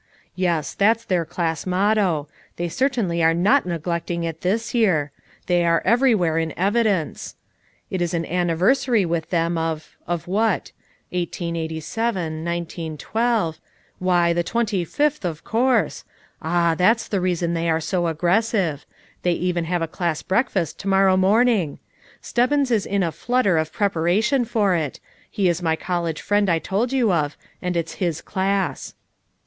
"Yes, 0.33 0.73
that's 0.73 1.05
their 1.05 1.25
class 1.25 1.67
motto. 1.67 2.27
They 2.55 2.69
cer 2.69 2.89
tainly 2.89 3.23
are 3.23 3.35
not 3.35 3.67
neglecting 3.67 4.23
it 4.23 4.41
this 4.41 4.73
year 4.73 5.11
I 5.15 5.21
they 5.45 5.63
are 5.63 5.83
everywhere 5.85 6.39
in 6.39 6.57
evidence. 6.57 7.35
It 7.91 8.01
is 8.01 8.11
an 8.15 8.25
anniversary 8.25 9.05
with 9.05 9.29
them 9.29 9.59
of— 9.59 9.95
of 10.07 10.27
what? 10.27 10.71
1887— 11.13 12.97
1912— 12.97 13.59
why, 13.99 14.33
the 14.33 14.41
286 14.41 14.41
FOUR 14.41 14.41
MOTHERS 14.41 14.41
AT 14.41 14.41
CHAUTAUQUA 14.41 14.43
twenty 14.43 14.85
fifth, 14.85 15.23
of 15.25 15.43
course! 15.43 16.03
Ah, 16.41 16.73
that's 16.73 17.07
the 17.07 17.21
reason 17.21 17.53
they 17.53 17.69
are 17.69 17.79
so 17.79 18.07
aggressive. 18.07 18.87
They 19.21 19.33
even 19.33 19.65
have 19.65 19.83
a 19.83 19.87
class 19.87 20.23
breakfast 20.23 20.79
to 20.79 20.87
morrow 20.87 21.15
morning! 21.15 21.77
Stebbins 22.23 22.71
is 22.71 22.87
in 22.87 23.03
a 23.03 23.11
flutter 23.11 23.59
of 23.59 23.71
preparation 23.71 24.45
for 24.45 24.73
it; 24.73 24.99
he 25.29 25.47
is 25.47 25.61
my 25.61 25.75
college 25.75 26.23
friend 26.23 26.49
I 26.49 26.57
told 26.57 26.91
yen 26.91 27.07
of, 27.11 27.37
and 27.61 27.77
it's 27.77 27.93
his 28.01 28.21
class." 28.21 28.95